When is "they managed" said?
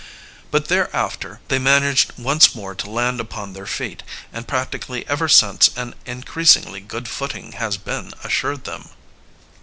1.49-2.13